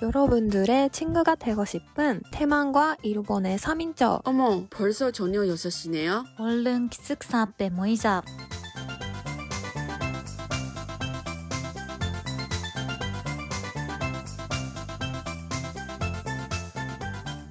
여러분들의 0.00 0.90
친구가 0.90 1.34
되고 1.34 1.64
싶은 1.64 2.22
태만과 2.30 2.98
일본의 3.02 3.58
3인조 3.58 4.20
어머, 4.24 4.64
벌써 4.70 5.10
저녁 5.10 5.42
6시네요? 5.42 6.24
얼른 6.38 6.88
기숙사 6.88 7.40
앞에 7.42 7.70
모이자. 7.70 8.22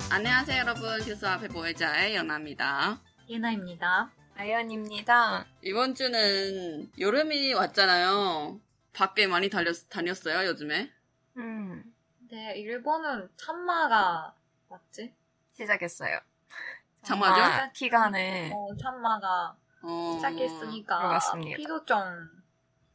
안녕하세요, 0.10 0.60
여러분. 0.62 0.98
기숙사 1.00 1.34
앞에 1.34 1.50
보혜자의 1.50 2.16
연아입니다. 2.16 3.02
예나입니다. 3.30 4.10
아연입니다. 4.36 5.46
이번 5.64 5.96
주는 5.96 6.90
여름이 6.98 7.54
왔잖아요. 7.56 8.62
밖에 8.94 9.28
많이 9.28 9.50
달렸, 9.50 9.90
다녔어요, 9.90 10.48
요즘에? 10.48 10.90
음, 11.38 11.84
네, 12.30 12.58
일본은 12.58 13.30
참마가 13.38 14.34
맞지? 14.70 15.14
시작했어요. 15.54 16.20
장마죠? 17.04 17.36
장마 17.36 17.72
기간에 17.72 18.52
어, 18.54 18.76
참마가 18.76 19.56
어, 19.82 20.14
시작했으니까 20.18 21.08
그렇습니다. 21.08 21.58
비도 21.58 21.86
좀 21.86 21.98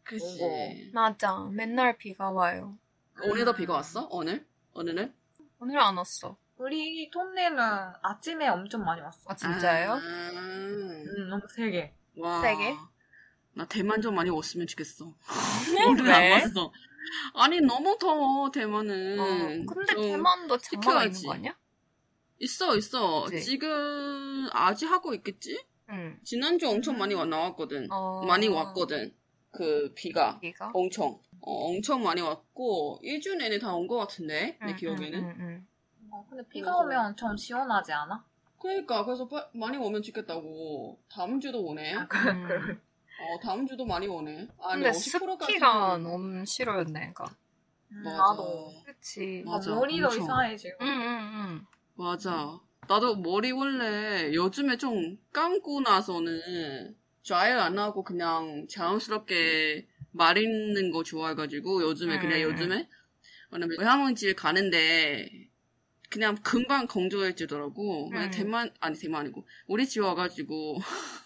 그치. 0.04 0.90
맞아. 0.92 1.38
맨날 1.50 1.96
비가 1.96 2.30
와요. 2.30 2.76
오늘도 3.22 3.54
비가 3.54 3.74
왔어? 3.74 4.06
오늘? 4.10 4.44
오늘은? 4.74 5.14
오늘 5.60 5.78
안 5.78 5.96
왔어. 5.96 6.36
우리 6.58 7.10
동네는 7.10 7.58
아침에 8.02 8.48
엄청 8.48 8.84
많이 8.84 9.00
왔어. 9.00 9.18
아 9.26 9.34
진짜요? 9.34 9.92
아, 9.92 9.96
음, 9.96 11.28
너무 11.30 11.42
세게. 11.48 11.94
와. 12.18 12.40
세 12.42 12.56
개? 12.56 12.76
나 13.54 13.64
대만 13.66 14.02
좀 14.02 14.14
많이 14.14 14.28
왔으면 14.30 14.66
좋겠어. 14.66 15.06
네? 15.74 15.86
오늘 15.86 16.04
왜? 16.04 16.12
안 16.34 16.42
왔어. 16.42 16.72
아니, 17.34 17.60
너무 17.60 17.96
더워, 17.98 18.50
대만은. 18.50 19.18
어, 19.20 19.74
근데 19.74 19.94
좀 19.94 20.02
대만도 20.02 20.58
장마가 20.58 21.04
있는. 21.04 21.22
거 21.22 21.32
아니야? 21.34 21.56
있어, 22.38 22.76
있어. 22.76 23.24
그치? 23.24 23.44
지금 23.44 24.48
아직 24.52 24.86
하고 24.86 25.14
있겠지? 25.14 25.64
응. 25.90 26.18
지난주 26.24 26.68
엄청 26.68 26.98
많이 26.98 27.14
와, 27.14 27.24
나왔거든. 27.24 27.88
어, 27.90 28.24
많이 28.26 28.48
왔거든. 28.48 29.14
그 29.50 29.92
비가. 29.94 30.38
비가? 30.40 30.70
엄청. 30.74 31.20
어, 31.40 31.52
엄청 31.68 32.02
많이 32.02 32.20
왔고, 32.20 33.00
1주 33.02 33.36
내내 33.36 33.58
다 33.58 33.74
온 33.76 33.86
것 33.86 33.96
같은데, 33.98 34.58
내 34.60 34.70
응, 34.72 34.76
기억에는. 34.76 35.18
응, 35.18 35.34
응, 35.40 35.66
어, 36.10 36.26
근데 36.28 36.42
비가 36.48 36.72
그래서- 36.72 36.78
오면 36.84 37.16
좀 37.16 37.36
시원하지 37.36 37.92
않아? 37.92 38.24
그러니까, 38.58 39.04
그래서 39.04 39.26
빠- 39.28 39.48
많이 39.54 39.76
오면 39.76 40.02
좋겠다고. 40.02 41.00
다음 41.10 41.40
주도 41.40 41.62
오네. 41.64 41.94
아, 41.96 42.00
응. 42.00 42.08
그래. 42.08 42.78
음. 43.22 43.28
어, 43.30 43.38
다음 43.40 43.66
주도 43.66 43.84
많이 43.84 44.06
오네. 44.06 44.48
아니, 44.60 44.82
근데 44.82 44.90
50%까지. 44.90 45.52
습기가 45.52 45.98
너무 45.98 46.44
싫어요, 46.44 46.84
내가. 46.84 47.24
음, 47.92 48.02
맞아. 48.04 48.16
나도. 48.16 48.72
그치. 48.84 49.42
맞아, 49.46 49.72
아, 49.72 49.74
머리도 49.76 50.06
엄청. 50.06 50.22
이상해 50.24 50.56
지금. 50.56 50.76
응, 50.82 50.88
응, 50.88 51.32
응. 51.34 51.66
맞아. 51.94 52.58
나도 52.88 53.16
머리 53.16 53.52
원래 53.52 54.32
요즘에 54.34 54.76
좀 54.76 55.18
감고 55.32 55.82
나서는 55.82 56.96
드라이어 57.22 57.60
안 57.60 57.78
하고 57.78 58.02
그냥 58.02 58.66
자연스럽게 58.68 59.86
마르는 60.10 60.90
거 60.90 61.02
좋아해가지고 61.04 61.82
요즘에 61.82 62.18
그냥 62.18 62.40
음. 62.40 62.42
요즘에 62.42 62.88
왜냐면 63.50 63.76
외할머니집 63.78 64.36
가는데 64.36 65.28
그냥 66.10 66.34
금방 66.42 66.86
건조해지더라고. 66.86 68.10
그냥 68.10 68.24
음. 68.26 68.30
대만 68.30 68.70
아니 68.80 68.98
대만 68.98 69.22
아니고 69.22 69.46
우리 69.66 69.86
집 69.86 70.00
와가지고 70.00 70.78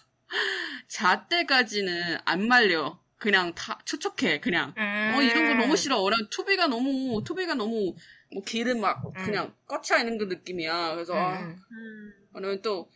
자 0.87 1.27
때까지는 1.27 2.17
안 2.25 2.47
말려. 2.47 2.99
그냥 3.17 3.55
다 3.55 3.79
촉촉해 3.83 4.39
그냥. 4.41 4.73
어 4.77 5.21
이런 5.21 5.47
거 5.47 5.53
너무 5.55 5.75
싫어. 5.75 6.01
그냥 6.03 6.19
투비가 6.29 6.67
너무 6.67 7.23
투비가 7.23 7.55
너무 7.55 7.95
뭐 8.31 8.43
기름 8.43 8.81
막 8.81 9.03
음. 9.07 9.11
그냥 9.25 9.55
꽉차 9.67 9.97
있는 9.99 10.17
그 10.19 10.25
느낌이야. 10.25 10.93
그래서 10.93 11.15
아, 11.15 11.39
응. 11.41 11.57
음. 11.71 12.13
왜냐면 12.33 12.61
또 12.61 12.91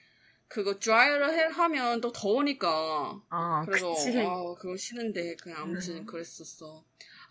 그거 0.47 0.77
드라이어를 0.77 1.33
해, 1.33 1.43
하면 1.45 2.01
또 2.01 2.11
더우니까 2.11 3.21
아, 3.29 3.63
그래서 3.65 3.93
그치. 3.93 4.19
아 4.19 4.53
그거 4.59 4.75
싫은데 4.77 5.37
그냥 5.37 5.61
아무튼 5.61 5.97
음. 5.99 6.05
그랬었어. 6.05 6.83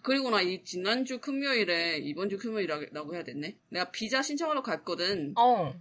그리고 0.03 0.31
나 0.31 0.41
이 0.41 0.65
지난주 0.65 1.21
금요일에 1.21 1.99
이번 1.99 2.29
주 2.31 2.39
금요일이라고 2.39 3.15
해야 3.15 3.23
됐네. 3.23 3.57
내가 3.69 3.91
비자 3.93 4.21
신청하러 4.23 4.63
갔거든. 4.63 5.35
어. 5.37 5.75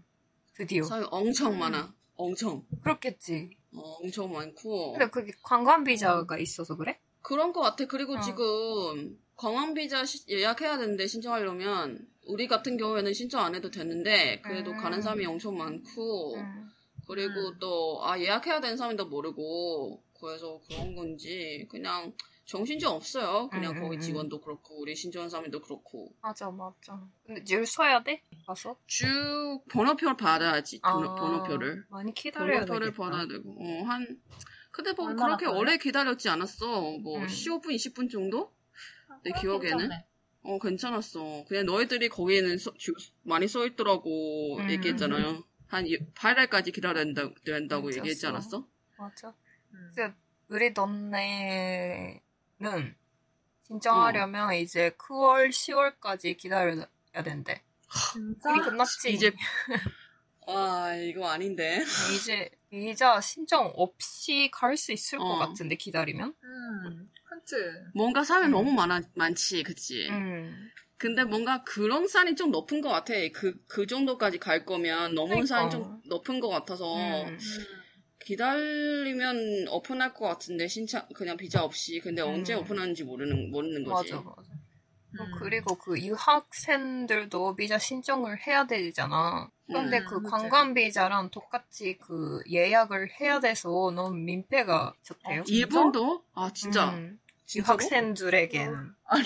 드디어. 0.54 0.84
사람이 0.84 1.08
엄청 1.10 1.58
많아. 1.58 1.96
엄청. 2.16 2.66
그렇겠지. 2.84 3.58
어, 3.76 3.98
엄청 4.02 4.32
많고. 4.32 4.94
근데 4.94 5.10
그게 5.10 5.32
관광 5.44 5.84
비자가 5.84 6.38
있어서 6.38 6.76
그래? 6.76 7.00
그런 7.22 7.54
것 7.54 7.62
같아. 7.62 7.86
그리고 7.86 8.16
어. 8.16 8.22
지금 8.22 9.20
관광 9.36 9.74
비자 9.74 10.06
시- 10.06 10.26
예약해야 10.30 10.78
되는데 10.78 11.08
신청하려면 11.08 12.08
우리 12.28 12.48
같은 12.48 12.78
경우에는 12.78 13.14
신청 13.14 13.42
안 13.44 13.56
해도 13.56 13.72
되는데 13.72 14.42
그래도 14.42 14.72
음. 14.72 14.78
가는 14.78 15.02
사람이 15.02 15.26
엄청 15.26 15.58
많고 15.58 16.36
응. 16.36 16.70
그리고 17.08 17.50
음. 17.50 17.60
또아 17.60 18.20
예약해야 18.20 18.62
되는 18.62 18.78
사람도 18.78 19.08
모르고 19.08 20.04
그래서 20.20 20.62
그런 20.68 20.96
건지 20.96 21.68
그냥 21.72 22.14
정신좀 22.50 22.92
없어요. 22.94 23.48
그냥 23.50 23.76
음, 23.78 23.82
거기 23.82 23.98
음, 23.98 24.02
직원도 24.02 24.42
그렇고 24.42 24.82
우리 24.82 24.96
신청한 24.96 25.30
사람도 25.30 25.62
그렇고 25.62 26.12
맞아, 26.22 26.50
맞아. 26.50 27.00
근데 27.24 27.44
줄 27.44 27.64
서야 27.66 28.02
돼? 28.04 28.24
가서? 28.48 28.76
쭉 28.88 29.62
번호표를 29.70 30.18
받아야지 30.18 30.80
번호, 30.82 31.12
아, 31.12 31.16
번호표를 31.16 31.86
많이 31.90 32.12
기다려야 32.12 32.62
번호표를 32.66 32.88
되겠다. 32.88 33.04
받아야 33.04 33.28
되고 33.28 33.52
어, 33.52 33.84
한 33.84 34.20
근데 34.72 34.94
뭐 34.94 35.14
그렇게 35.14 35.46
걸려? 35.46 35.60
오래 35.60 35.78
기다렸지 35.78 36.28
않았어. 36.30 36.98
뭐 37.04 37.20
음. 37.20 37.28
15분 37.28 37.66
20분 37.76 38.10
정도? 38.10 38.52
내 39.24 39.30
그럼 39.32 39.42
기억에는 39.42 39.78
괜찮네. 39.78 40.06
어 40.42 40.58
괜찮았어. 40.60 41.46
그냥 41.48 41.66
너희들이 41.68 42.10
거기에는 42.10 42.58
써- 42.58 42.74
줄 42.78 42.96
많이 43.24 43.48
써 43.48 43.64
있더라고 43.68 44.58
음. 44.58 44.70
얘기했잖아요. 44.72 45.44
한 45.68 45.86
8일까지 45.86 46.74
기다려야 46.74 47.04
된다, 47.04 47.30
된다고 47.46 47.84
맞았어. 47.84 47.98
얘기했지 48.00 48.26
않았어? 48.26 48.68
맞아. 48.98 49.36
음. 49.74 49.92
근데 49.94 50.16
우리 50.48 50.74
동네 50.74 52.24
는 52.62 52.96
신청하려면 53.68 54.54
이제 54.56 54.92
9월, 54.98 55.50
10월까지 55.50 56.38
기다려야 56.38 56.88
된대. 57.24 57.64
진짜? 58.14 58.50
이미 58.52 58.62
끝났지? 58.62 59.12
이제 59.14 59.32
아 60.48 60.94
이거 60.96 61.28
아닌데. 61.30 61.82
이제 62.16 62.50
비자 62.70 63.22
신청 63.22 63.72
없이 63.76 64.50
갈 64.52 64.76
수 64.76 64.92
있을 64.92 65.20
것 65.20 65.26
어. 65.26 65.38
같은데 65.38 65.76
기다리면? 65.76 66.34
음, 66.44 67.08
그치. 67.24 67.56
뭔가 67.94 68.24
산이 68.24 68.48
음. 68.48 68.52
너무 68.52 68.72
많아 68.74 69.02
많지, 69.16 69.64
그치? 69.64 70.10
음. 70.10 70.70
근데 70.98 71.24
뭔가 71.24 71.64
그런 71.64 72.08
산이 72.08 72.36
좀 72.36 72.52
높은 72.52 72.82
것 72.82 72.90
같아. 72.90 73.14
그, 73.34 73.64
그 73.68 73.88
정도까지 73.88 74.38
갈 74.40 74.66
거면 74.66 75.16
너무 75.16 75.46
산이 75.46 75.70
그러니까. 75.70 75.70
좀 75.70 76.02
높은 76.10 76.40
것 76.42 76.50
같아서 76.50 77.24
음. 77.24 77.38
음. 78.22 78.26
기다리면 78.26 79.68
오픈할 79.70 80.14
것 80.14 80.26
같은데 80.28 80.68
신청 80.68 81.06
그냥 81.16 81.38
비자 81.38 81.64
없이 81.64 82.00
근데 82.00 82.22
언제 82.22 82.54
음. 82.54 82.60
오픈하는지 82.60 83.04
모르는 83.04 83.52
모르는 83.52 83.84
거지. 83.84 84.14
맞아, 84.14 84.24
맞아. 84.24 84.42
어, 85.20 85.24
음. 85.24 85.32
그리고 85.40 85.76
그 85.76 86.00
유학생들도 86.00 87.56
비자 87.56 87.80
신청을 87.80 88.46
해야 88.46 88.68
되잖아. 88.68 89.50
그런데 89.66 90.00
음, 90.00 90.06
그. 90.06 90.22
관광 90.24 90.74
비자랑 90.74 91.30
똑같이 91.32 91.98
그 92.00 92.42
예약을 92.50 93.10
해야 93.20 93.40
돼서 93.40 93.70
너무 93.96 94.16
민폐가 94.16 94.94
좋대요. 95.04 95.42
어, 95.42 95.44
일본도 95.48 96.24
아 96.34 96.52
진짜 96.54 96.92
음? 96.92 97.20
유학생들에게는 97.56 98.76
아니 99.06 99.24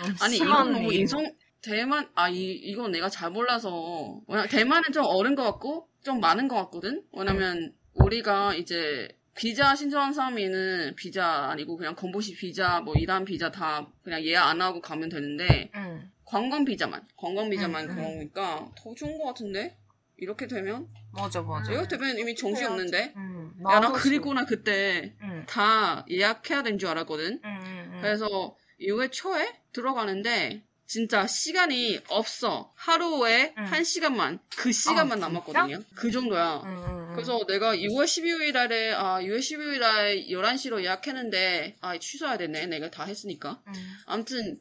너무 0.00 0.14
아니 0.20 0.36
심한 0.36 0.60
이건 0.68 0.72
너무 0.72 0.92
일. 0.92 1.00
인성 1.00 1.34
대만 1.60 2.08
아 2.14 2.30
이 2.30 2.52
이건 2.52 2.92
내가 2.92 3.08
잘 3.10 3.30
몰라서 3.30 4.20
왜냐 4.28 4.46
대만은 4.46 4.92
좀 4.92 5.04
어른 5.06 5.34
것 5.34 5.42
같고 5.44 5.88
좀 6.02 6.20
많은 6.20 6.48
것 6.48 6.56
같거든. 6.56 7.02
왜냐면 7.12 7.74
우리가 8.04 8.54
이제 8.54 9.08
비자 9.34 9.74
신청한 9.74 10.12
사람이는 10.12 10.94
비자 10.96 11.50
아니고 11.50 11.76
그냥 11.76 11.94
건보시 11.94 12.34
비자 12.34 12.80
뭐 12.80 12.94
이란 12.96 13.24
비자 13.24 13.50
다 13.50 13.88
그냥 14.02 14.22
예약 14.24 14.48
안 14.48 14.60
하고 14.60 14.80
가면 14.80 15.08
되는데 15.08 15.70
응, 15.76 16.10
관광 16.24 16.64
비자만 16.64 17.06
관광 17.16 17.48
비자만 17.50 17.84
음, 17.84 17.90
음. 17.90 17.94
그러니까 17.96 18.70
더 18.76 18.94
좋은 18.94 19.18
것 19.18 19.26
같은데 19.26 19.76
이렇게 20.16 20.46
되면 20.48 20.88
맞아, 21.12 21.40
맞아. 21.42 21.72
이렇게 21.72 21.96
되면 21.96 22.18
이미 22.18 22.34
정신 22.34 22.66
없는데. 22.66 23.14
응, 23.16 23.52
야나 23.68 23.80
나도 23.80 23.92
그리고 23.94 24.34
나 24.34 24.44
그때 24.44 25.14
응, 25.22 25.44
다 25.48 26.04
예약해야 26.10 26.62
되는 26.62 26.78
줄 26.78 26.88
알았거든. 26.88 27.40
응, 27.44 27.58
응, 27.62 27.90
응. 27.94 27.98
그래서 28.00 28.56
6월 28.80 29.10
초에 29.10 29.60
들어가는데 29.72 30.64
진짜 30.88 31.26
시간이 31.26 32.00
없어. 32.08 32.72
하루에 32.74 33.54
응. 33.58 33.64
한 33.64 33.84
시간만 33.84 34.38
그 34.56 34.72
시간만 34.72 35.22
아? 35.22 35.28
남았거든요. 35.28 35.80
그 35.94 36.10
정도야. 36.10 36.62
응, 36.64 36.68
응, 36.70 37.08
응. 37.10 37.14
그래서 37.14 37.38
내가 37.46 37.76
6월 37.76 38.04
12일 38.04 38.52
날에 38.54 38.92
아 38.94 39.20
6월 39.20 39.38
12일 39.38 39.80
날 39.80 40.16
11시로 40.30 40.80
예약했는데 40.82 41.76
아 41.82 41.98
취소해야 41.98 42.38
되네. 42.38 42.66
내가 42.68 42.90
다 42.90 43.04
했으니까. 43.04 43.62
응. 43.68 43.72
아무튼 44.06 44.58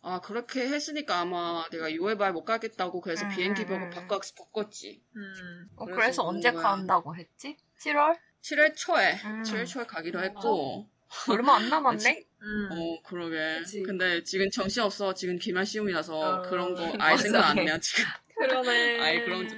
아 0.00 0.20
그렇게 0.22 0.66
했으니까 0.66 1.20
아마 1.20 1.66
내가 1.70 1.90
6월 1.90 2.16
말 2.16 2.32
못 2.32 2.44
가겠다고 2.44 3.02
그래서 3.02 3.26
음, 3.26 3.30
비행기 3.36 3.64
음. 3.64 3.90
바꿨, 3.90 4.20
바꿨지. 4.34 5.02
음. 5.14 5.68
어, 5.76 5.84
그래서 5.84 6.00
그래서 6.00 6.22
온 6.22 6.36
언제. 6.36 6.52
간다고 6.52 7.14
했지? 7.14 7.54
7월? 7.84 8.16
7월 8.42 8.74
초에 8.74 9.12
음. 9.26 9.42
7월 9.42 9.66
초에 9.66 9.84
가기로 9.84 10.20
음. 10.20 10.24
했고 10.24 10.88
얼마 11.28 11.56
안 11.56 11.68
남았네? 11.68 12.26
음. 12.42 12.68
어, 12.72 13.02
그러게. 13.02 13.60
그치. 13.60 13.82
근데 13.82 14.22
지금 14.22 14.48
정신 14.50 14.82
없어. 14.82 15.14
지금 15.14 15.38
기말 15.38 15.64
시험이라서 15.66 16.18
어, 16.18 16.42
그런 16.42 16.74
거 16.74 16.82
아예. 17.00 17.16
생각 17.16 17.50
안 17.50 17.58
해요, 17.58 17.76
지금. 17.80 18.04
그러네. 18.36 19.00
아이, 19.02 19.24
그런 19.24 19.48
적- 19.48 19.56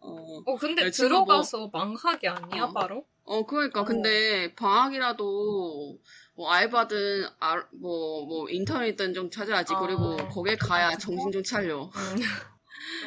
어, 0.00 0.42
어, 0.46 0.56
근데 0.56 0.84
내 0.84 0.90
친구 0.90 1.14
뭐- 1.16 1.24
들어가서 1.24 1.70
망하기 1.72 2.28
아니야, 2.28 2.64
어. 2.64 2.72
바로? 2.72 3.04
어, 3.24 3.44
그러니까. 3.46 3.80
어. 3.82 3.84
근데 3.84 4.54
방학이라도 4.54 5.98
뭐 6.34 6.50
알바든, 6.50 7.26
알, 7.40 7.66
뭐, 7.72 8.24
뭐 8.26 8.48
인터넷든 8.48 9.12
좀 9.14 9.30
찾아야지. 9.30 9.74
어. 9.74 9.80
그리고 9.80 10.16
거기에 10.28 10.56
가야 10.56 10.96
정신 10.96 11.32
좀 11.32 11.42
차려. 11.42 11.90
응. 11.94 12.14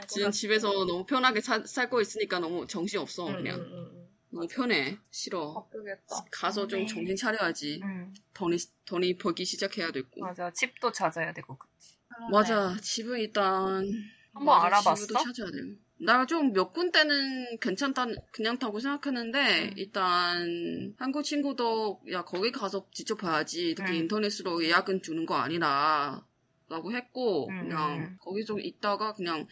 지금 0.07 0.31
집에서 0.31 0.69
너무 0.85 1.05
편하게 1.05 1.41
사- 1.41 1.63
살고 1.65 2.01
있으니까 2.01 2.39
너무 2.39 2.67
정신 2.67 2.99
없어, 2.99 3.27
응, 3.29 3.37
그냥. 3.37 3.59
응, 3.59 3.71
응, 3.73 4.00
너무 4.31 4.47
편해. 4.47 4.97
싫어. 5.11 5.53
바쁘겠다. 5.53 6.25
가서 6.31 6.67
좀 6.67 6.79
네. 6.79 6.85
정신 6.85 7.15
차려야지. 7.15 7.81
응. 7.83 8.13
돈이, 8.33 8.57
돈이 8.85 9.17
벌기 9.17 9.45
시작해야 9.45 9.91
되고. 9.91 10.07
맞아. 10.21 10.51
집도 10.51 10.91
찾아야 10.91 11.33
되고, 11.33 11.57
그치. 11.57 11.97
맞아. 12.31 12.75
집은 12.81 13.19
일단 13.19 13.85
한번 14.33 14.45
맞아, 14.45 14.65
알아봤어? 14.67 14.95
집도 15.07 15.13
찾아야 15.15 15.51
돼요. 15.51 15.75
나 16.03 16.25
좀 16.25 16.51
몇 16.53 16.73
군데는 16.73 17.59
괜찮다, 17.59 18.07
괜찮다고 18.33 18.79
생각했는데 18.79 19.65
음. 19.65 19.73
일단 19.77 20.95
한국 20.97 21.21
친구도 21.23 22.01
야 22.11 22.23
거기 22.23 22.51
가서 22.51 22.87
직접 22.91 23.17
봐야지 23.19 23.69
이렇게 23.69 23.91
음. 23.91 23.95
인터넷으로 23.97 24.63
예약은 24.63 25.03
주는 25.03 25.27
거 25.27 25.35
아니라 25.35 26.25
라고 26.69 26.91
했고 26.91 27.49
음, 27.49 27.63
그냥 27.69 27.97
음. 27.99 28.17
거기 28.19 28.43
좀 28.45 28.59
있다가 28.59 29.13
그냥 29.13 29.45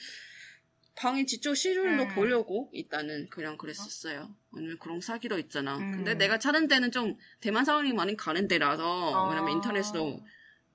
방에 0.99 1.25
직접 1.25 1.55
시즌도 1.55 2.03
음. 2.03 2.09
보려고 2.09 2.69
일단은 2.73 3.29
그냥 3.29 3.57
그랬었어요. 3.57 4.35
왜냐면 4.51 4.77
그런 4.79 4.99
사기도 4.99 5.39
있잖아. 5.39 5.77
음. 5.77 5.91
근데 5.93 6.13
내가 6.15 6.37
찾은 6.37 6.67
데는 6.67 6.91
좀 6.91 7.15
대만 7.39 7.63
사람이 7.63 7.93
많이 7.93 8.17
가는 8.17 8.49
데라서 8.49 9.29
왜냐면 9.29 9.47
아. 9.47 9.51
인터넷으로 9.53 10.19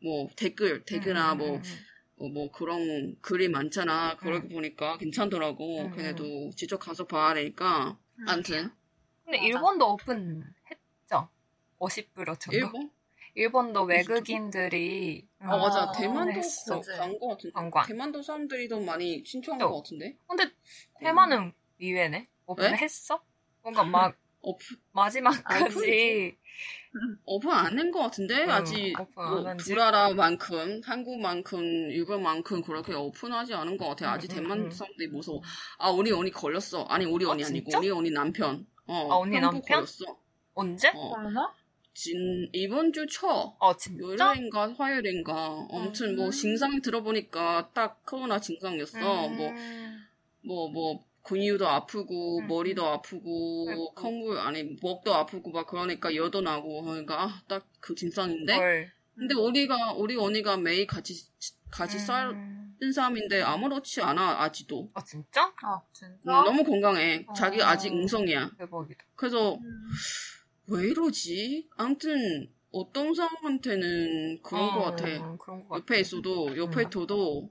뭐 0.03 0.29
댓글 0.35 0.83
댓글이나 0.85 1.35
음, 1.35 1.39
뭐 1.39 1.57
음, 1.57 1.63
어, 2.17 2.29
뭐 2.29 2.51
그런 2.51 3.17
글이 3.21 3.51
많잖아. 3.51 4.17
그러고 4.17 4.47
음. 4.47 4.49
보니까 4.49 4.97
괜찮더라고. 4.97 5.83
음. 5.83 5.91
그래도 5.91 6.51
직접 6.57 6.79
가서 6.79 7.07
봐야 7.07 7.35
되니까. 7.35 7.99
음. 8.21 8.25
아무튼 8.27 8.71
근데. 9.27 9.45
일본도 9.45 9.93
오픈했죠? 9.93 11.29
50% 11.79 12.41
정도? 12.41 12.57
일본? 12.57 12.91
일본도 13.35 13.81
어, 13.81 13.85
외국인들이 13.85 15.27
아 15.41 15.57
맞아. 15.57 15.83
아, 15.83 15.93
대만도 15.93 16.33
했어. 16.33 16.81
간거 16.81 17.29
같은데. 17.29 17.53
관광. 17.53 17.85
대만도 17.87 18.23
사람들이 18.23 18.69
더 18.69 18.81
많이 18.81 19.23
신청한 19.27 19.59
또. 19.59 19.71
것 19.71 19.77
같은데. 19.83 20.17
근데 20.29 20.51
대만은 21.01 21.53
의외네? 21.81 22.29
오픈했어? 22.47 23.21
뭔가 23.63 23.83
막 23.85 24.17
오픈 24.41 24.77
마지막까지 24.93 26.37
오픈 27.25 27.51
안 27.51 27.77
한 27.79 27.91
것 27.91 28.01
같은데 28.01 28.45
응, 28.45 28.51
아직 28.51 28.95
뭐? 29.17 29.43
불알아만큼 29.57 30.83
한국만큼 30.85 31.63
일본만큼 31.91 32.63
그렇게 32.63 32.95
오픈하지 32.95 33.55
않은 33.55 33.77
것 33.79 33.89
같아. 33.89 34.13
아직 34.13 34.31
응, 34.33 34.37
대만. 34.37 34.71
사람들이 34.71 35.09
무서워. 35.09 35.43
아 35.79 35.91
우리 35.91 36.13
언니 36.13 36.31
걸렸어. 36.31 36.85
아니 36.85 37.05
우리 37.05 37.25
아, 37.25 37.31
언니 37.31 37.45
아 37.45 37.49
니고 37.49 37.65
진짜? 37.65 37.79
우리 37.79 37.91
언니 37.91 38.11
남편. 38.11 38.67
어, 38.87 39.13
아, 39.13 39.17
언니 39.17 39.41
남편? 39.41 39.63
걸렸어. 39.63 40.05
언제? 40.55 40.89
어, 40.95 41.15
얼마? 41.17 41.53
진 41.95 42.51
이번 42.53 42.93
주 42.93 43.07
초. 43.07 43.57
아 43.61 43.75
진짜? 43.77 44.03
요일인가 44.03 44.75
화요일인가 44.75 45.69
아무튼 45.71 46.17
뭐 46.17 46.27
음. 46.27 46.31
증상 46.31 46.83
들어보니까 46.83 47.71
딱 47.73 48.05
코로나 48.05 48.41
증상이었어 48.41 49.29
뭐 49.29 49.49
음. 49.51 50.07
뭐뭐 50.43 51.05
근육도 51.23 51.67
아프고 51.67 52.41
음. 52.41 52.49
머리도 52.49 52.85
아프고. 52.87 53.95
콩물 53.95 54.39
아니 54.39 54.65
목도 54.83 55.15
아프고 55.15 55.51
막 55.51 55.67
그러니까 55.67 56.15
열도 56.15 56.41
나고 56.41 56.83
그러니까 56.83 57.43
딱그 57.49 57.95
증상인데 57.95 58.55
헐. 58.55 58.93
근데 59.17 59.35
우리가 59.35 59.93
우리 59.95 60.17
언니가 60.17 60.57
매일 60.57 60.87
같이 60.87 61.15
같이 61.71 61.97
음. 61.97 62.01
살은 62.01 62.93
사람인데 62.93 63.41
아무렇지 63.43 64.03
않아 64.03 64.43
아직도 64.43 64.91
아 64.95 65.03
진짜? 65.05 65.53
아, 65.63 65.81
진짜? 65.93 66.13
음, 66.13 66.45
너무 66.45 66.65
건강해 66.65 67.25
자기 67.37 67.63
어. 67.63 67.67
아직 67.67 67.93
응성이야 67.93 68.51
대박이다. 68.59 69.05
그래서 69.15 69.55
음. 69.55 69.89
왜 70.69 70.89
이러지 70.89 71.69
아무튼 71.77 72.51
어떤 72.71 73.15
사람한테는 73.15 74.43
그런 74.43 74.67
것 74.73 74.81
어, 74.81 74.85
같아 74.91 75.05
그런 75.05 75.63
것 75.63 75.69
같아. 75.69 75.77
옆에 75.79 76.01
있어도 76.01 76.57
옆에 76.57 76.83
음. 76.83 76.91
둬도 76.91 77.51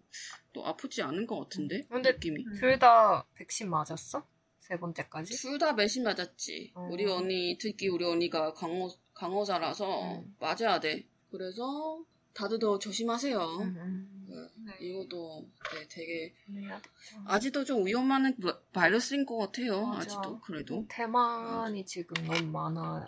또 0.51 0.65
아프지 0.65 1.01
않은 1.01 1.25
것 1.27 1.39
같은데 1.39 1.83
근데 1.89 2.11
느낌이 2.11 2.45
음. 2.45 2.53
둘다 2.59 3.25
백신 3.35 3.69
맞았어? 3.69 4.27
세 4.59 4.77
번째까지? 4.77 5.35
둘다 5.37 5.73
매신 5.73 6.03
맞았지 6.03 6.73
어. 6.75 6.89
우리 6.91 7.05
언니 7.05 7.57
특히 7.59 7.87
우리 7.87 8.05
언니가 8.05 8.53
강호 8.53 8.89
강호자라서 9.13 10.19
음. 10.19 10.35
맞아야 10.39 10.79
돼 10.79 11.07
그래서 11.31 12.03
다들 12.33 12.59
더 12.59 12.79
조심하세요 12.79 13.39
음, 13.39 13.61
음. 13.77 14.09
네. 14.11 14.12
이것도 14.79 15.49
네, 15.73 15.87
되게 15.89 16.33
되죠. 16.53 16.79
아직도 17.25 17.63
좀 17.63 17.85
위험한 17.85 18.35
바- 18.39 18.59
바이러스인 18.71 19.25
것 19.25 19.37
같아요 19.37 19.85
맞아. 19.85 19.99
아직도 20.19 20.39
그래도 20.41 20.85
대만이 20.89 21.85
지금 21.85 22.13
너무 22.25 22.43
많아지는 22.51 23.07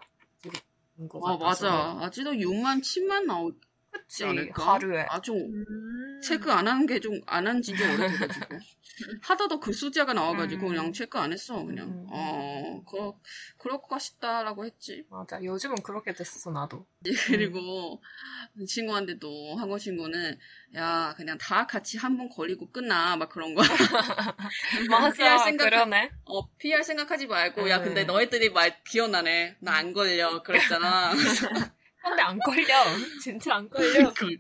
것아 1.09 1.37
같아서. 1.37 1.67
맞아 1.69 2.05
아직도 2.05 2.31
6만 2.33 2.81
7만 2.81 3.25
나오지 3.25 3.59
그치, 3.95 4.25
않을까 4.25 4.73
하루에. 4.75 5.05
아주 5.09 5.33
음. 5.33 6.19
체크 6.21 6.51
안 6.51 6.67
하는 6.67 6.85
게좀 6.85 7.21
안 7.25 7.47
한지좀 7.47 7.87
오래돼가지고 7.89 8.45
하다도 9.23 9.59
그 9.59 9.73
숫자가 9.73 10.13
나와가지고 10.13 10.67
음. 10.67 10.69
그냥 10.69 10.93
체크 10.93 11.17
안 11.17 11.33
했어 11.33 11.63
그냥 11.63 11.87
음. 11.87 12.07
어 12.09 12.81
그러 12.89 13.17
그럴 13.57 13.81
것 13.81 13.89
같다라고 13.89 14.65
했지 14.65 15.05
맞아. 15.09 15.41
요즘은 15.43 15.75
그렇게 15.83 16.13
됐어, 16.13 16.51
나도. 16.51 16.85
그리고 17.27 18.01
친구한테도 18.67 19.55
한국 19.57 19.79
친구는 19.79 20.37
야 20.75 21.13
그냥 21.17 21.37
다 21.37 21.65
같이 21.67 21.97
한 21.97 22.15
번 22.17 22.29
걸리고 22.29 22.71
끝나 22.71 23.15
막 23.17 23.27
그런 23.29 23.53
거 23.53 23.61
맞아. 24.89 25.11
PR 25.11 25.37
생각 25.43 25.65
그러네. 25.65 26.11
어 26.25 26.47
PR 26.57 26.81
생각하지 26.83 27.27
말고 27.27 27.69
야 27.69 27.79
음. 27.79 27.83
근데 27.83 28.03
너희들이 28.05 28.49
말 28.51 28.81
기억나네 28.83 29.57
나 29.59 29.75
안 29.75 29.91
걸려 29.93 30.41
그랬잖아 30.43 31.11
근데 32.05 32.21
안 32.21 32.37
걸려. 32.39 32.83
진짜 33.21 33.55
안 33.55 33.69
걸려. 33.69 34.07
웃긴, 34.07 34.39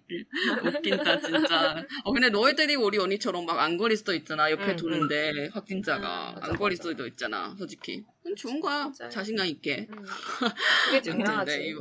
웃긴다 0.63 1.19
진짜. 1.19 1.85
어 2.03 2.13
근데 2.13 2.29
너희들이 2.29 2.75
우리 2.75 2.97
언니처럼 2.99 3.45
막 3.45 3.55
안 3.59 3.77
걸릴 3.77 3.97
수도 3.97 4.13
있잖아. 4.13 4.51
옆에 4.51 4.71
응, 4.71 4.75
두는데 4.75 5.49
확진자가 5.53 6.29
응, 6.29 6.35
맞아, 6.35 6.47
안 6.51 6.55
걸릴 6.57 6.77
맞아. 6.77 6.89
수도 6.89 7.07
있잖아. 7.07 7.55
솔직히. 7.57 8.03
좋은 8.37 8.59
거야. 8.59 8.91
맞아요. 8.99 9.09
자신감 9.09 9.47
있게. 9.47 9.87
음. 9.89 10.03
그게 10.85 11.01
중요하지. 11.01 11.57
네, 11.57 11.73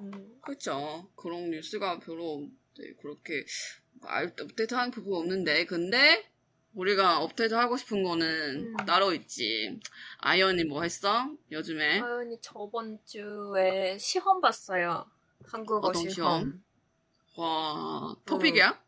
음. 0.00 0.38
그렇죠. 0.44 1.08
그런 1.16 1.50
뉴스가 1.50 1.98
별로 2.00 2.46
네, 2.78 2.92
그렇게 3.00 3.44
알 4.04 4.32
업데이트하는 4.40 4.90
부분 4.90 5.14
없는데 5.18 5.64
근데 5.66 6.28
우리가 6.74 7.18
업데이트 7.20 7.54
하고 7.54 7.76
싶은 7.76 8.02
거는 8.02 8.74
음. 8.78 8.86
따로 8.86 9.12
있지. 9.12 9.78
아연이 10.18 10.64
뭐 10.64 10.82
했어? 10.82 11.28
요즘에? 11.50 12.00
아연이 12.00 12.38
저번 12.40 12.98
주에 13.04 13.98
시험 13.98 14.40
봤어요. 14.40 15.06
한국어 15.52 15.88
어떤 15.88 16.08
시험. 16.08 16.62
와 17.36 18.14
TOPIK이야? 18.24 18.78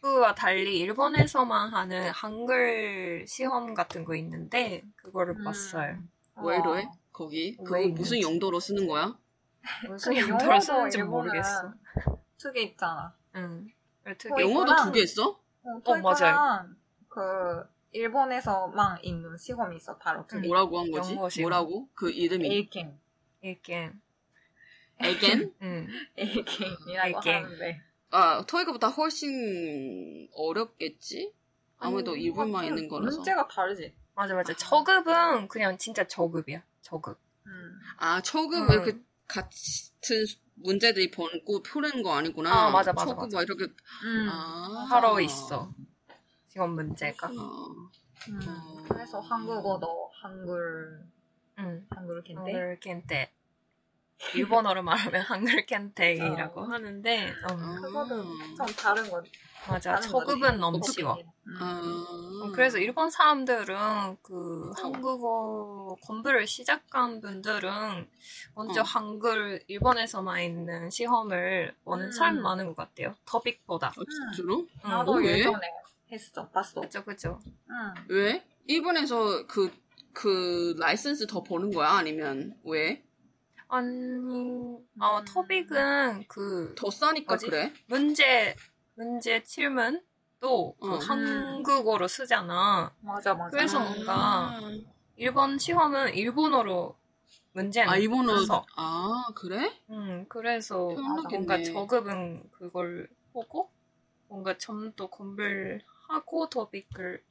TOPIK과 0.00 0.34
달리 0.34 0.78
일본에서만 0.80 1.72
하는 1.72 2.10
한글 2.10 3.24
시험 3.28 3.74
같은 3.74 4.04
거 4.04 4.14
있는데 4.16 4.82
그거를 4.96 5.34
음. 5.38 5.44
봤어요. 5.44 5.98
왜 6.42 6.58
와. 6.58 6.76
이래? 6.78 6.88
거기? 7.12 7.56
그거 7.56 7.76
왜 7.76 7.86
무슨 7.88 8.16
있는지. 8.16 8.22
용도로 8.22 8.58
쓰는 8.60 8.86
거야? 8.86 9.16
무슨 9.86 10.12
근데 10.14 10.28
용도로 10.28 10.50
영어도 10.50 10.60
쓰는지 10.64 11.02
모르겠어. 11.02 11.72
두 12.38 12.52
개 12.52 12.62
있잖아. 12.62 13.14
응. 13.36 13.68
영어도 14.40 14.74
두 14.84 14.92
개 14.92 15.00
있어? 15.02 15.38
어, 15.64 15.80
어, 15.84 15.96
맞아요. 15.98 16.66
그 17.08 17.64
일본에서만 17.92 18.98
있는 19.04 19.36
시험이 19.36 19.76
있어 19.76 19.96
바로 19.98 20.26
두 20.26 20.40
개. 20.40 20.48
뭐라고 20.48 20.80
한 20.80 20.90
거지? 20.90 21.14
뭐라고? 21.42 21.88
그 21.94 22.10
이름이 22.10 22.46
에이켄. 22.48 22.98
읽게. 23.42 23.92
에겐? 25.04 25.52
응. 25.62 25.88
에이켄이라고 26.16 27.08
에이켄. 27.08 27.34
하는데. 27.34 27.80
아 28.10 28.44
토익보다 28.46 28.88
훨씬 28.88 30.28
어렵겠지? 30.34 31.32
아무래도 31.78 32.12
아니, 32.12 32.22
일본만 32.22 32.64
있는 32.66 32.88
거라서. 32.88 33.16
문제가 33.16 33.48
다르지. 33.48 33.92
맞아 34.14 34.34
맞아. 34.34 34.54
저급은 34.54 35.48
그냥 35.48 35.78
진짜 35.78 36.06
저급이야. 36.06 36.62
저급. 36.82 37.18
음. 37.46 37.80
아 37.96 38.20
초급 38.20 38.68
응. 38.68 38.72
이렇게 38.72 38.98
같은 39.26 40.26
문제들이 40.56 41.10
번고 41.10 41.62
푸는 41.62 42.02
거 42.02 42.12
아니구나. 42.14 42.52
아, 42.66 42.70
맞아, 42.70 42.92
맞아, 42.92 43.06
초급 43.06 43.24
맞아. 43.24 43.36
막 43.38 43.42
이렇게 43.42 43.64
음. 43.64 44.28
아. 44.30 44.86
하러 44.90 45.18
있어. 45.20 45.72
시험 46.48 46.74
문제가. 46.74 47.28
그렇구나. 47.28 47.42
음. 48.28 48.40
어. 48.46 48.84
그래서 48.88 49.20
한국어도 49.20 50.10
한글 50.20 51.02
응. 51.58 51.86
한글 51.90 52.22
캔데 52.22 52.40
한글 52.52 52.80
캔때. 52.80 53.32
일본어로 54.34 54.82
말하면 54.82 55.22
한글 55.22 55.66
켄테이라고 55.66 56.60
어. 56.60 56.64
하는데 56.64 57.28
음, 57.28 57.34
아. 57.44 57.80
그거는 57.80 58.22
좀 58.56 58.66
다른 58.78 59.10
거. 59.10 59.22
맞아 59.68 59.94
다른 59.94 60.08
초급은 60.08 60.40
거지. 60.40 60.58
너무 60.58 60.80
쉬워. 60.84 61.18
음. 61.46 61.56
아. 61.60 61.80
음, 62.44 62.52
그래서 62.52 62.78
일본 62.78 63.10
사람들은 63.10 64.16
그 64.22 64.72
한국어 64.76 65.96
공부를 66.02 66.46
시작한 66.46 67.20
분들은 67.20 67.70
먼저 68.54 68.80
어. 68.80 68.84
한글 68.84 69.62
일본에서만 69.68 70.42
있는 70.42 70.90
시험을 70.90 71.74
보는 71.84 72.06
음. 72.06 72.12
사람 72.12 72.42
많은 72.42 72.66
것 72.66 72.76
같아요. 72.76 73.14
TOPIK보다. 73.24 73.88
아, 73.88 73.92
진짜로? 74.32 74.66
응. 74.84 74.90
나도 74.90 75.12
어, 75.12 75.16
왜? 75.16 75.38
예전에 75.38 75.70
했어. 76.10 76.48
봤어. 76.48 76.80
그죠 76.80 77.04
그죠. 77.04 77.40
응. 77.70 77.94
왜? 78.08 78.44
일본에서 78.66 79.46
그, 79.46 79.72
그, 80.12 80.74
라이센스 80.78 81.26
더 81.26 81.42
버는 81.42 81.72
거야? 81.72 81.90
아니면 81.90 82.54
왜? 82.64 83.02
아니, 83.72 83.88
어, 85.00 85.18
음. 85.20 85.24
토빅은 85.24 86.24
그 86.28 86.74
더 86.76 86.90
싸니까 86.90 87.34
뭐지? 87.34 87.46
그래? 87.46 87.72
문제 87.86 88.54
문제 88.94 89.42
질문도 89.42 90.76
그 90.78 90.94
어. 90.94 90.98
한국어로 90.98 92.06
쓰잖아. 92.06 92.94
맞아 93.00 93.34
맞아. 93.34 93.50
그래서 93.50 93.78
아. 93.80 93.84
뭔가 93.84 94.60
일본 95.16 95.58
시험은 95.58 96.14
일본어로 96.14 96.94
문제는 97.52 97.88
아, 97.90 97.96
일본어. 97.96 98.36
써서. 98.38 98.66
아, 98.76 99.24
그래? 99.34 99.72
음, 99.88 100.26
그래서 100.28 100.88
편하겠네. 100.88 101.36
뭔가 101.46 101.62
저급은 101.62 102.50
그걸 102.52 103.08
보고 103.32 103.70
뭔가 104.28 104.58
좀더 104.58 105.06
공부를 105.08 105.82
하고 106.08 106.48
토빅을 106.50 107.22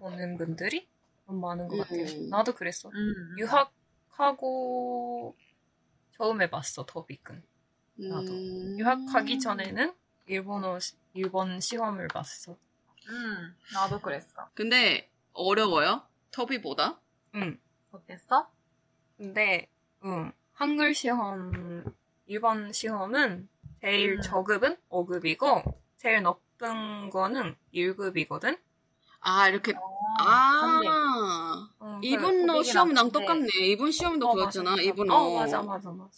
오는 0.00 0.38
분들이 0.38 0.88
너무 1.26 1.40
많은 1.40 1.68
것 1.68 1.76
같아요. 1.78 2.04
음. 2.04 2.30
나도 2.30 2.54
그랬어. 2.54 2.88
음. 2.90 3.36
유학하고 3.38 5.36
처음 6.22 6.40
해봤어 6.40 6.84
토빅은. 6.86 7.42
나도. 7.96 8.32
음. 8.32 8.78
유학하기 8.78 9.40
전에는 9.40 9.92
일본어 10.26 10.78
시- 10.78 10.94
일본 11.14 11.58
시험을 11.58 12.06
봤어. 12.06 12.56
응. 13.08 13.54
나도 13.74 14.00
그랬어. 14.00 14.48
근데, 14.54 15.10
어려워요? 15.32 16.06
터비보다? 16.30 17.00
응. 17.34 17.58
어땠어? 17.90 18.48
근데 19.16 19.68
응. 20.04 20.30
한글 20.52 20.94
시험 20.94 21.92
일본 22.26 22.72
시험은 22.72 23.48
제일 23.80 24.12
음. 24.18 24.20
저급은 24.20 24.76
5급이고 24.90 25.74
제일 25.96 26.22
높은 26.22 27.10
거는 27.10 27.56
1급이거든. 27.74 28.60
아, 29.22 29.48
이렇게, 29.48 29.72
어, 29.72 29.98
아. 30.20 31.68
응, 31.82 32.00
일본어 32.02 32.54
토빅이랑 32.54 32.62
시험이랑 32.64 33.04
근데- 33.10 33.18
똑같네. 33.20 33.48
일본 33.60 33.90
시험도 33.92 34.28
어, 34.28 34.34
그렇잖아. 34.34 34.74
일본어. 34.76 35.14
어 35.16 35.34
맞아 35.40 35.62
맞아 35.62 35.90
맞아. 35.90 36.10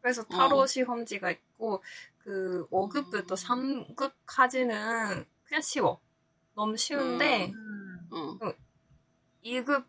그래서 0.00 0.22
타로 0.24 0.58
어. 0.60 0.66
시험지가 0.66 1.30
있고 1.30 1.82
그 2.18 2.66
5급부터 2.70 3.36
3급까지는 3.36 5.26
그냥 5.44 5.62
쉬워. 5.62 6.00
너무 6.54 6.76
쉬운데 6.76 7.52
음. 7.52 8.08
어. 8.10 8.38
2급 9.44 9.84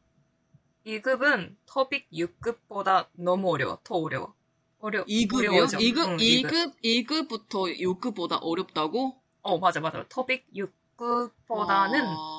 2급은 0.86 1.56
토빅 1.66 2.10
6급보다 2.12 3.08
너무 3.14 3.50
어려워. 3.52 3.80
더 3.84 3.96
어려워. 3.96 4.34
어려 4.80 5.04
2급이요? 5.06 5.50
어려워져. 5.50 5.78
2급, 5.80 6.08
응, 6.08 6.18
2급, 6.18 6.74
2급부터 6.84 7.78
6급보다 7.80 8.40
어렵다고? 8.42 9.16
어 9.42 9.58
맞아 9.58 9.80
맞아. 9.80 10.06
토빅 10.10 10.46
6급보다는 10.54 12.04
아. 12.06 12.37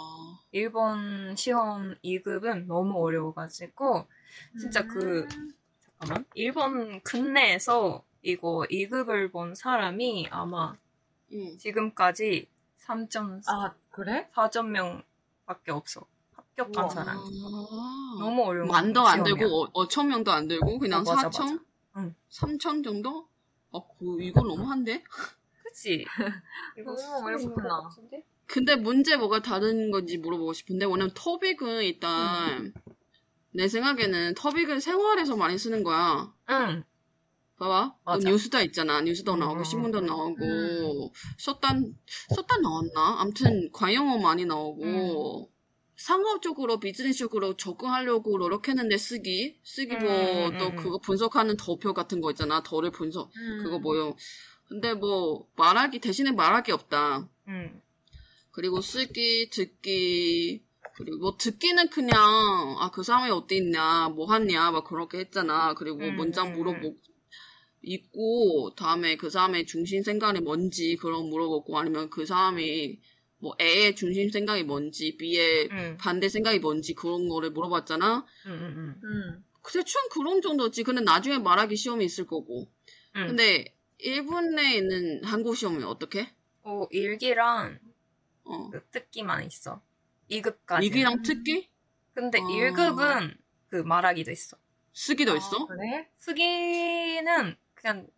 일본 0.53 1.37
시험 1.37 1.95
2급은 2.03 2.67
너무 2.67 2.99
어려워가지고 3.05 4.07
진짜 4.59 4.87
그 4.87 5.27
음. 5.31 5.55
잠깐만 5.81 6.25
일본 6.35 7.01
국내에서 7.03 8.05
이거 8.23 8.65
2급을 8.71 9.31
본 9.31 9.55
사람이 9.55 10.29
아마 10.31 10.77
응. 11.33 11.59
지금까지 11.59 12.49
3점 12.79 13.43
아 13.47 13.75
그래? 13.91 14.29
4점 14.33 14.71
명밖에 14.71 15.71
없어 15.73 16.07
합격한 16.59 16.85
우와. 16.85 16.89
사람 16.89 17.19
아. 17.19 18.17
너무 18.19 18.43
어려운 18.45 18.69
만도 18.69 19.07
안. 19.07 19.23
되고, 19.23 19.65
어, 19.65 19.71
어천 19.75 20.09
명도 20.09 20.33
안 20.33 20.49
되고, 20.49 20.79
그냥 20.79 21.01
어, 21.01 21.05
맞아, 21.05 21.29
4천? 21.29 21.41
맞아. 21.43 21.59
응. 21.99 22.15
3천 22.31 22.83
정도? 22.83 23.29
아, 23.73 23.81
그, 23.99 24.21
이거 24.21 24.43
너무한데? 24.43 25.05
그치 25.63 26.05
이거 26.77 26.95
너무 26.95 27.27
어렵구나. 27.27 27.91
근데 28.49 28.77
문제 28.77 29.17
뭐가 29.17 29.43
다른 29.43 29.91
건지 29.91 30.19
물어보고 30.19 30.53
싶은데, 30.53 30.87
왜냐면 30.87 31.11
터빅은 31.15 31.85
일단, 31.85 32.73
내 33.53 33.69
생각에는 33.69 34.35
터빅은 34.35 34.81
생활에서 34.81 35.37
많이 35.37 35.59
쓰는 35.59 35.85
거야. 35.85 36.33
응 36.51 36.85
봐봐. 37.59 37.95
그. 38.05 38.19
뉴스다 38.25 38.63
있잖아. 38.63 39.01
뉴스도 39.03 39.35
음, 39.35 39.41
나오고, 39.41 39.61
음, 39.61 39.65
신문도 39.65 39.99
음. 39.99 40.07
나오고, 40.07 41.13
썼단, 41.39 41.95
썼단 42.35 42.63
나왔나? 42.63 43.21
암튼, 43.21 43.71
관용어 43.73 44.19
많이 44.19 44.45
나오고, 44.45 45.51
상업적으로, 45.97 46.79
비즈니스적으로 46.79 47.57
접근하려고 47.57 48.39
노력했는데 48.39 48.97
쓰기? 48.97 49.59
쓰기 49.65 49.97
뭐, 49.97 50.09
음, 50.09 50.53
음, 50.53 50.59
또 50.59 50.67
음. 50.69 50.77
그거 50.77 50.99
분석하는 50.99 51.57
도표 51.57 51.93
같은 51.93 52.21
거 52.21 52.31
있잖아. 52.31 52.63
덜을 52.63 52.93
분석. 52.93 53.33
음. 53.37 53.65
그거 53.65 53.81
뭐요. 53.81 54.15
근데 54.69 54.95
뭐, 54.95 55.49
말하기, 55.57 55.99
대신에 55.99 56.31
말하기 56.31 56.71
없다. 56.71 57.29
응. 57.49 57.83
그리고 58.59 58.81
쓰기, 58.81 59.51
듣기, 59.51 60.65
그리고 60.97 61.19
뭐 61.19 61.37
듣기는 61.39 61.91
그냥, 61.91 62.19
아, 62.81 62.91
그 62.93 63.05
사람이 63.05 63.31
어디 63.31 63.59
있냐, 63.59 64.09
뭐 64.09 64.27
하냐, 64.27 64.73
막 64.73 64.83
그렇게 64.83 65.19
했잖아. 65.19 65.75
그리고 65.75 65.99
음, 65.99 66.17
문장 66.17 66.49
음, 66.49 66.55
물어보고, 66.55 66.97
있고, 67.83 68.75
다음에 68.75 69.17
그 69.17 69.31
사람의 69.31 69.67
중심 69.67 70.03
생각이 70.03 70.41
뭔지, 70.41 70.97
그런 70.97 71.29
물어보고, 71.29 71.79
아니면 71.79 72.11
그 72.11 72.27
사람이, 72.27 72.99
뭐, 73.39 73.55
A의 73.61 73.95
중심 73.95 74.29
생각이 74.29 74.65
뭔지, 74.65 75.17
B의 75.17 75.69
응. 75.71 75.97
반대 76.01 76.29
생각이 76.29 76.59
뭔지, 76.59 76.95
그런 76.95 77.29
거를 77.29 77.53
물어봤잖아. 77.53 78.27
응. 78.47 78.51
응. 78.51 79.01
음. 79.05 79.45
대충 79.73 80.01
그런 80.11 80.43
정도지. 80.43 80.83
근데 80.83 81.03
나중에 81.03 81.39
말하기 81.39 81.77
시험이 81.77 82.05
있을 82.07 82.27
거고. 82.27 82.69
응. 83.15 83.27
근데, 83.29 83.77
일본에 83.99 84.79
있는 84.79 85.23
한국 85.23 85.55
시험은 85.57 85.85
어떻게? 85.85 86.29
어, 86.65 86.89
일기랑 86.91 87.79
어. 88.49 88.71
그 88.71 88.85
듣기만 88.91 89.45
있어 89.47 89.83
2급까지 90.31 90.83
이기랑 90.85 91.23
특기? 91.23 91.71
근데 92.15 92.39
아. 92.39 92.43
1급은 92.43 93.37
그 93.69 93.77
말하기도 93.77 94.31
있어 94.31 94.57
쓰기도 94.93 95.33
아, 95.33 95.37
있어? 95.37 95.67
그래? 95.67 96.09
쓰기는 96.17 97.57
그냥 97.75 98.09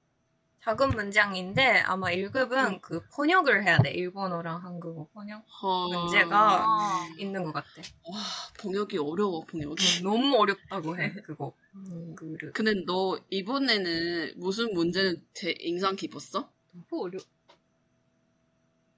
작은 0.62 0.90
문장인데 0.90 1.80
아마 1.80 2.10
1급은 2.10 2.82
그 2.82 3.00
번역을 3.12 3.64
해야 3.64 3.78
돼. 3.78 3.90
일본어랑 3.90 4.62
한국어 4.62 5.08
번역 5.14 5.42
어... 5.62 5.88
문제가 5.88 6.64
아. 6.64 7.08
있는 7.18 7.42
것 7.44 7.52
같아. 7.52 7.68
와, 8.04 8.18
번역이 8.58 8.98
어려워, 8.98 9.44
번역이. 9.46 10.02
너무 10.02 10.36
어렵다고 10.36 10.98
해 10.98 11.12
그거. 11.24 11.54
음, 11.74 12.14
근데 12.52 12.74
너 12.84 13.18
이번에는 13.30 14.34
무슨 14.36 14.74
문제는 14.74 15.26
제 15.32 15.54
인상 15.60 15.96
깊었어? 15.96 16.50
너무 16.72 17.04
어려. 17.04 17.18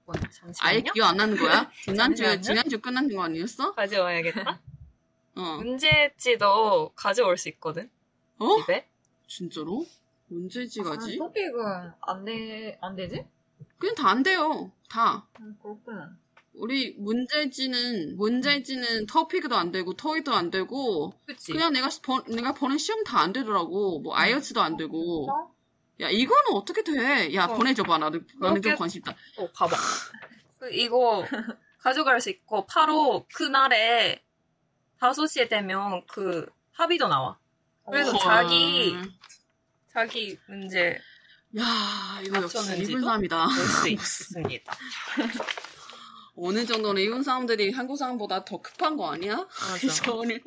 뭐야 0.05 0.19
잠시만요. 0.21 0.53
아예 0.59 0.81
기억 0.93 1.07
안 1.09 1.17
나는 1.17 1.37
거야? 1.37 1.69
지난주에, 1.83 2.25
잠시만요. 2.27 2.41
지난주 2.41 2.81
끝난 2.81 3.07
거 3.07 3.23
아니었어? 3.23 3.73
가져와야겠다. 3.73 4.61
어. 5.35 5.41
문제지도 5.63 6.93
가져올 6.95 7.37
수 7.37 7.49
있거든. 7.49 7.89
어? 8.39 8.57
집에. 8.61 8.87
진짜로? 9.27 9.85
언제지 10.31 10.81
가지? 10.81 11.17
토픽은 11.17 11.91
안 12.01 12.25
돼, 12.25 12.77
안 12.81 12.95
되지? 12.95 13.25
그냥 13.77 13.95
다 13.95 14.09
안 14.09 14.23
돼요. 14.23 14.71
다. 14.89 15.27
음, 15.39 15.57
그렇구나. 15.61 16.15
우리 16.55 16.93
문제지는, 16.99 18.15
문제지는 18.17 19.07
터픽도 19.07 19.55
안 19.55 19.71
되고, 19.71 19.93
터이도 19.93 20.31
안 20.33 20.51
되고, 20.51 21.13
그치. 21.25 21.51
그냥 21.51 21.73
내가, 21.73 21.89
번, 22.03 22.23
내가 22.25 22.53
보낸 22.53 22.77
시험 22.77 23.03
다 23.03 23.19
안 23.19 23.33
되더라고. 23.33 23.99
뭐, 24.01 24.15
아이어츠도 24.15 24.61
안 24.61 24.77
되고. 24.77 25.27
야, 26.01 26.09
이거는 26.09 26.53
어떻게 26.53 26.83
돼? 26.83 27.33
야, 27.35 27.45
어. 27.45 27.53
보내줘봐. 27.55 27.97
나도, 27.97 28.19
나는 28.39 28.61
좀 28.61 28.75
관심 28.75 28.99
있다. 29.01 29.15
어, 29.37 29.47
봐봐. 29.51 29.75
그 30.59 30.69
이거 30.73 31.25
가져갈 31.79 32.19
수 32.21 32.29
있고 32.29 32.65
바로 32.65 33.25
그날에 33.33 34.23
5시에 34.99 35.49
되면 35.49 36.05
그 36.07 36.45
합의도 36.71 37.07
나와. 37.07 37.37
그래서 37.89 38.15
어. 38.15 38.19
자기- 38.19 38.93
헐. 38.95 39.11
자기 39.93 40.39
문제 40.47 40.97
야, 41.59 42.19
이거 42.25 42.41
역시 42.41 42.57
일본 42.77 43.01
사람이다. 43.03 43.45
볼수 43.45 43.89
있습니다. 43.89 44.73
어느 46.35 46.65
정도는 46.65 46.99
일본 47.01 47.21
사람들이 47.21 47.71
한국 47.73 47.97
사람보다 47.97 48.43
더 48.45 48.59
급한 48.59 48.97
거 48.97 49.11
아니야? 49.11 49.35
맞아. 49.35 49.47
오늘 50.13 50.41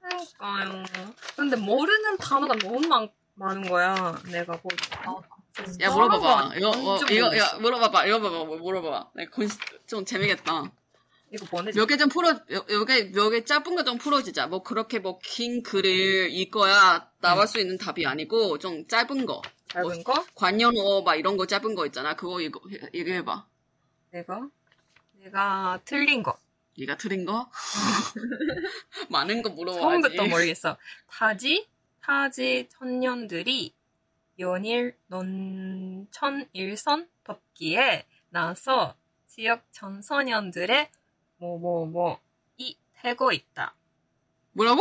그러니까요. 0.00 0.84
근데 1.36 1.56
모르는 1.56 2.16
단어가 2.16 2.54
너무 2.56 2.80
많, 2.88 3.10
많은 3.38 3.68
거야. 3.68 4.20
내가 4.30 4.56
볼 4.60 4.70
때. 4.76 5.84
야 5.84 5.90
물어봐봐. 5.90 6.52
이거 6.56 6.70
거 6.70 6.94
어, 6.94 6.98
이거. 7.10 7.36
야 7.36 7.58
물어봐봐. 7.60 8.06
이거 8.06 8.20
봐봐. 8.20 8.44
뭐 8.44 8.56
물어봐봐. 8.58 9.10
좀 9.86 10.04
재미겠다. 10.04 10.70
이거 11.30 11.44
보내. 11.46 11.70
몇개 11.72 11.96
좀 11.98 12.08
풀어, 12.08 12.34
여기, 12.50 13.12
여기 13.14 13.44
짧은 13.44 13.76
거 13.76 13.84
좀 13.84 13.98
풀어주자. 13.98 14.46
뭐, 14.46 14.62
그렇게 14.62 14.98
뭐, 14.98 15.18
긴 15.22 15.62
글을 15.62 16.30
읽어야 16.32 17.10
나올 17.20 17.46
수 17.46 17.60
있는 17.60 17.76
답이 17.76 18.06
아니고, 18.06 18.58
좀 18.58 18.86
짧은 18.88 19.26
거. 19.26 19.42
작은 19.68 20.04
거? 20.04 20.24
관련어, 20.34 21.02
막 21.02 21.16
이런 21.16 21.36
거 21.36 21.44
짧은 21.44 21.74
거 21.74 21.84
있잖아. 21.84 22.16
그거 22.16 22.40
이거, 22.40 22.60
얘기해 22.94 23.26
봐. 23.26 23.46
내가 24.10 24.48
내가 25.22 25.78
틀린 25.84 26.22
거. 26.22 26.34
얘가 26.78 26.96
틀린 26.96 27.26
거? 27.26 27.50
많은 29.10 29.42
거 29.42 29.50
물어봐야지. 29.50 29.82
처음부터 29.82 30.26
모르겠어. 30.28 30.78
타지 31.10 31.66
타지 32.08 32.66
천년들이 32.70 33.74
연일 34.38 34.96
논천 35.08 36.48
일선 36.54 37.06
덮기에 37.22 38.06
나서 38.30 38.96
지역 39.26 39.62
전소년들의 39.72 40.90
뭐뭐뭐 41.36 42.18
이 42.56 42.78
되고 43.02 43.30
있다. 43.30 43.74
뭐라고? 44.52 44.80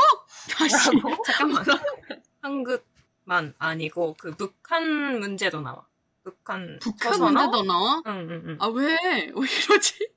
다시. 0.50 0.74
잠깐만. 1.26 1.66
한국만 2.40 3.54
아니고 3.58 4.16
그 4.18 4.34
북한 4.34 5.20
문제도 5.20 5.60
나와. 5.60 5.86
북한 6.24 6.80
북한? 6.80 7.20
문제도 7.20 7.62
나와? 7.64 8.02
응, 8.08 8.28
응, 8.30 8.44
응. 8.46 8.58
아, 8.62 8.68
왜? 8.68 8.86
왜 8.94 9.48
이러지? 9.66 10.14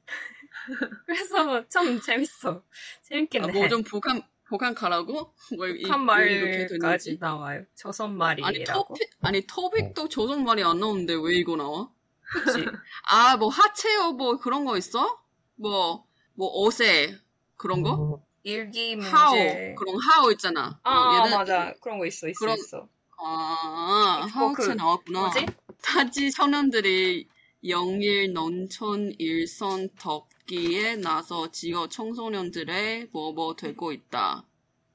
그래서 1.07 1.69
좀 1.69 2.01
재밌어. 2.01 2.63
재밌겠네. 3.03 3.49
아, 3.49 3.53
뭐좀 3.53 3.83
북한, 3.83 4.23
북한 4.51 4.75
가라고? 4.75 5.33
북한 5.49 6.05
말까지 6.05 6.79
되는지? 6.81 7.19
나와요. 7.21 7.63
조선 7.77 8.21
아니, 8.21 8.43
말이라고. 8.43 8.89
토픽, 8.89 9.11
아니, 9.21 9.47
토픽도 9.47 10.09
조선 10.09 10.43
말이 10.43 10.65
안 10.65 10.81
나오는데 10.81 11.15
왜 11.15 11.37
이거 11.37 11.55
나와? 11.55 11.89
그치? 12.23 12.67
아, 13.09 13.37
뭐, 13.37 13.49
하체어 13.49 14.11
뭐 14.13 14.39
그런 14.39 14.65
거 14.65 14.77
있어? 14.77 15.21
뭐, 15.55 16.05
뭐, 16.35 16.49
어세, 16.67 17.17
그런 17.57 17.83
거? 17.83 18.21
일기 18.43 18.97
문제. 18.97 19.09
하오, 19.09 19.35
그런 19.77 19.97
하오 20.03 20.33
있잖아. 20.33 20.81
아, 20.83 20.99
어, 20.99 21.23
얘들- 21.25 21.31
맞아. 21.37 21.73
그런 21.81 22.01
거 22.01 22.07
있어, 22.07 22.29
있어, 22.29 22.39
그런- 22.41 22.57
있어. 22.59 22.89
아, 23.23 24.23
그거 24.27 24.41
하우체 24.47 24.63
그 24.67 24.71
나왔구나. 24.73 25.21
뭐지? 25.21 25.47
타지 25.83 26.31
청년들이 26.33 27.29
영일 27.69 28.33
논천 28.33 29.13
일선 29.19 29.91
덮기에 29.99 30.97
나서 30.97 31.51
지역 31.51 31.91
청소년들의 31.91 33.09
뭐뭐 33.13 33.57
되고 33.57 33.93
있다. 33.93 34.45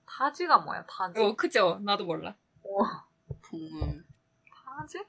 타지가 0.05 0.59
뭐야, 0.59 0.85
타지? 0.85 1.19
어, 1.19 1.35
그죠? 1.35 1.79
나도 1.83 2.05
몰라. 2.05 2.35
우와, 2.63 3.05
풍음, 3.41 4.03
타지? 4.49 4.99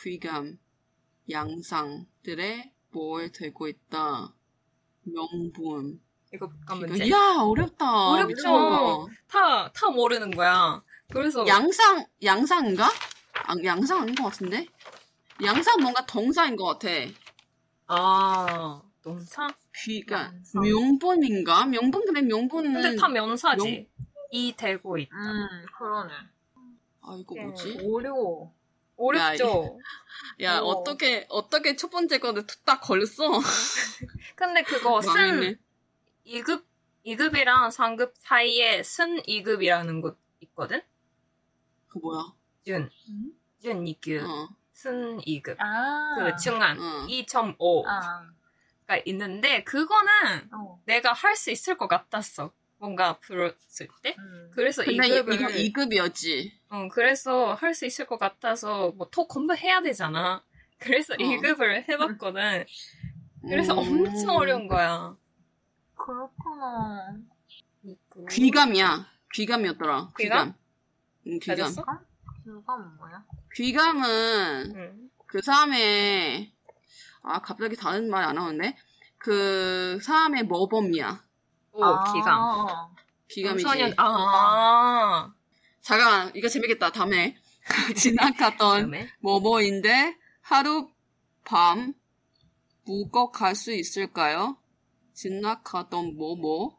귀감, 0.00 0.58
양상들의 1.30 2.72
뭘 2.90 3.32
되고 3.32 3.66
있다. 3.66 4.32
명분. 5.02 6.00
이거. 6.32 6.50
그러니까 6.66 7.08
야 7.10 7.42
어렵다. 7.42 8.08
어렵죠. 8.10 9.08
타, 9.26 9.70
타 9.72 9.90
모르는 9.90 10.30
거야. 10.30 10.82
그래서. 11.10 11.46
양상 11.46 12.06
양상인가? 12.22 12.86
아, 13.34 13.54
양상 13.64 14.02
아닌 14.02 14.14
것 14.14 14.24
같은데? 14.24 14.66
양상 15.42 15.80
뭔가 15.80 16.04
동사인 16.06 16.56
것 16.56 16.64
같아. 16.78 16.88
아, 17.86 18.82
논사? 19.02 19.48
귀가 19.84 20.24
양상. 20.24 20.62
명분인가? 20.62 21.66
명분 21.66 22.04
그래 22.06 22.22
명분은. 22.22 22.72
근데 22.72 22.96
타 22.96 23.08
면사지. 23.08 23.64
명- 23.64 23.86
이 24.34 24.54
되고 24.56 24.96
있다. 24.96 25.14
음, 25.14 25.66
그러네. 25.76 26.12
아 27.02 27.16
이거 27.18 27.34
네. 27.34 27.42
뭐지? 27.44 27.78
어려워. 27.84 28.54
어렵죠? 28.96 29.78
야 30.40 30.60
우와. 30.60 30.72
어떻게 30.72 31.26
어떻게 31.28 31.76
첫 31.76 31.90
번째 31.90 32.18
거를 32.18 32.44
딱 32.64 32.80
걸렸어? 32.80 33.24
근데 34.36 34.62
그거. 34.62 35.00
쓴 35.02 35.58
2급, 36.24 36.64
2급이랑 37.04 37.68
3급 37.70 38.12
사이에 38.20 38.82
쓴 38.82 39.16
2급이라는 39.22 40.00
곳 40.00 40.18
있거든? 40.40 40.80
그 41.88 41.98
뭐야? 41.98 42.32
준. 42.64 42.88
음? 43.08 43.32
준 43.60 43.84
2급. 43.84 44.22
어. 44.24 44.48
쓴 44.82 45.18
2급. 45.18 45.56
아. 45.60 46.14
그 46.18 46.36
중간. 46.42 46.76
어. 46.78 47.06
2.5가 47.06 47.86
아, 48.88 48.96
있는데, 49.06 49.62
그거는 49.62 50.10
어. 50.52 50.80
내가 50.86 51.12
할 51.12 51.36
수 51.36 51.50
있을 51.52 51.76
것 51.76 51.86
같았어. 51.86 52.52
뭔가 52.78 53.16
불었을 53.20 53.86
때. 54.02 54.16
음. 54.18 54.50
그래서 54.52 54.82
근데 54.82 55.08
2급을. 55.08 55.34
이거 55.34 55.84
2급이었지. 55.84 56.50
어, 56.70 56.88
그래서 56.88 57.54
할 57.54 57.74
수 57.74 57.86
있을 57.86 58.06
것 58.06 58.18
같아서, 58.18 58.90
뭐, 58.96 59.08
더 59.10 59.24
공부해야 59.28 59.82
되잖아. 59.82 60.42
그래서 60.78 61.14
어. 61.14 61.16
2급을 61.16 61.88
해봤거든. 61.88 62.64
그래서 63.42 63.72
음. 63.74 63.78
엄청 63.78 64.36
어려운 64.36 64.66
거야. 64.66 65.16
그렇구나. 65.94 67.16
귀감이야. 68.30 69.06
귀감이었더라. 69.32 70.10
귀감? 70.18 70.38
귀감. 70.38 70.54
응, 71.28 71.38
귀감. 71.38 71.58
맞았어? 71.58 71.84
이건 72.46 72.96
뭐야? 72.96 73.24
귀감은 73.54 74.72
응. 74.76 75.10
그 75.26 75.40
사람의 75.42 76.52
아 77.22 77.40
갑자기 77.40 77.76
다른 77.76 78.10
말이 78.10 78.26
안 78.26 78.34
나오는데 78.34 78.76
그 79.18 79.98
사람의 80.02 80.44
모범이야. 80.44 81.24
오, 81.72 81.84
아, 81.84 82.12
기감. 82.12 82.66
귀감이지. 83.28 83.62
청소년, 83.62 83.94
아. 83.96 85.32
잠깐 85.80 86.32
이거 86.34 86.48
재밌겠다. 86.48 86.90
다음에 86.90 87.36
지나갔던. 87.96 88.92
모범인데 89.20 90.18
하루 90.42 90.90
밤 91.44 91.94
묵어 92.84 93.30
갈 93.30 93.54
수 93.54 93.72
있을까요? 93.72 94.56
지나가던 95.14 96.16
모모. 96.16 96.76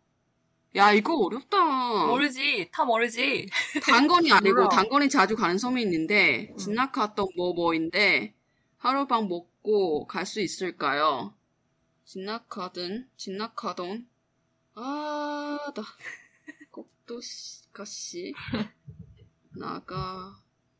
야 0.75 0.91
이거 0.91 1.15
어렵다. 1.17 2.07
모르지. 2.07 2.69
다 2.71 2.83
모르지. 2.83 3.47
단건이 3.83 4.31
아니고. 4.31 4.69
단건이 4.69 5.07
자주 5.09 5.35
가는 5.35 5.57
섬이 5.57 5.81
있는데 5.83 6.49
음. 6.51 6.57
지나갔던 6.57 7.27
뭐뭐인데 7.35 8.33
하룻밤 8.77 9.27
먹고 9.29 10.07
갈 10.07 10.25
수 10.25 10.41
있을까요? 10.41 11.33
지나가든 12.05 13.07
지나가던 13.17 14.07
아나 14.75 15.73
꼭도가시 16.71 18.33
나가 19.51 20.35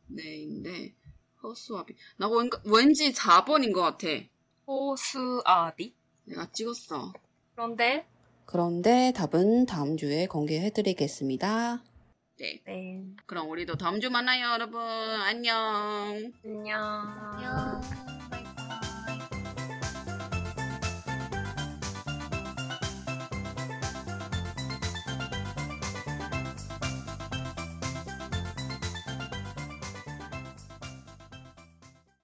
네인데 0.08 0.96
허수아비 1.42 1.96
나 2.18 2.28
왠, 2.28 2.50
왠지 2.66 3.14
4번인 3.14 3.74
것 3.74 3.82
같아 3.82 4.08
호수아비. 4.68 5.94
내가 6.26 6.52
찍었어 6.52 7.14
그런데, 7.56 8.08
그런데 8.46 9.12
답은 9.16 9.66
다음 9.66 9.98
주에 9.98 10.28
공개해드리겠습니다 10.28 11.82
네 12.40 12.60
네. 12.66 13.06
그럼 13.26 13.50
우리도 13.50 13.76
다음 13.78 14.00
주 14.00 14.10
만나요 14.10 14.54
여러분 14.54 14.82
안녕 14.82 16.32
안녕. 16.44 16.80
안녕. 17.34 18.23